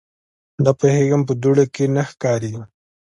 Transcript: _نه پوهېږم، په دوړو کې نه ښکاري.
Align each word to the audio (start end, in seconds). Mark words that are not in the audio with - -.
_نه 0.63 0.71
پوهېږم، 0.79 1.21
په 1.27 1.33
دوړو 1.41 1.65
کې 1.73 1.85
نه 1.95 2.03
ښکاري. 2.09 2.53